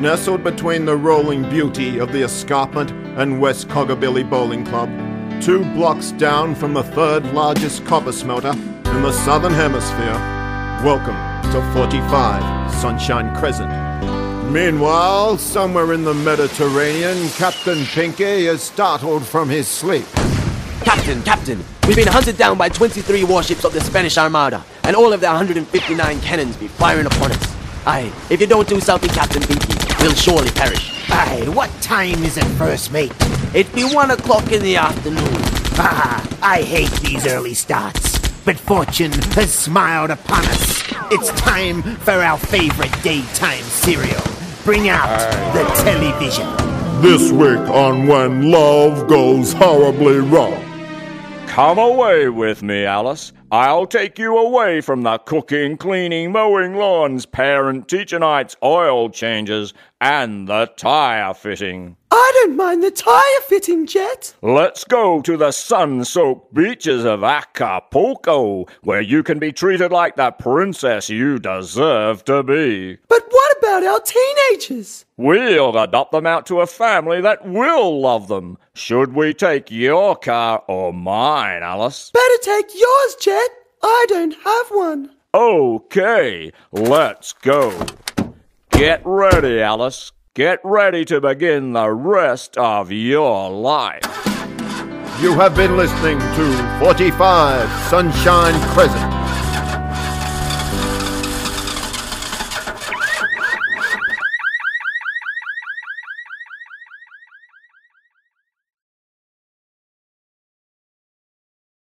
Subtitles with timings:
[0.00, 4.90] Nestled between the rolling beauty of the escarpment and West Coggabilly Bowling Club,
[5.40, 10.12] two blocks down from the third largest copper smelter in the southern hemisphere,
[10.84, 11.14] welcome
[11.52, 13.70] to 45 Sunshine Crescent.
[14.52, 20.04] Meanwhile, somewhere in the Mediterranean, Captain Pinky is startled from his sleep.
[20.82, 25.12] Captain, Captain, we've been hunted down by 23 warships of the Spanish Armada, and all
[25.12, 27.53] of their 159 cannons be firing upon us.
[27.86, 31.04] Aye, if you don't do something, Captain Pinky, we'll surely perish.
[31.10, 33.12] Aye, what time is it, first mate?
[33.54, 35.28] It be one o'clock in the afternoon.
[35.76, 38.18] Ah, I hate these early starts.
[38.44, 40.82] But fortune has smiled upon us.
[41.10, 44.22] It's time for our favorite daytime serial.
[44.64, 45.08] Bring out
[45.52, 46.46] the television.
[47.02, 50.73] This week on When Love Goes Horribly Wrong.
[51.54, 53.32] Come away with me, Alice.
[53.52, 59.72] I'll take you away from the cooking, cleaning, mowing lawns, parent teacher nights, oil changes,
[60.00, 61.96] and the tire fitting.
[62.10, 64.34] I don't mind the tire fitting, Jet.
[64.42, 70.16] Let's go to the sun soaked beaches of Acapulco, where you can be treated like
[70.16, 72.98] the princess you deserve to be.
[73.06, 73.23] But
[73.74, 75.04] about our teenagers?
[75.16, 78.58] We'll adopt them out to a family that will love them.
[78.74, 82.10] Should we take your car or mine, Alice?
[82.12, 83.50] Better take yours, Jet.
[83.82, 85.10] I don't have one.
[85.34, 87.86] Okay, let's go.
[88.70, 90.12] Get ready, Alice.
[90.34, 94.02] Get ready to begin the rest of your life.
[95.20, 99.13] You have been listening to 45 Sunshine Crescent.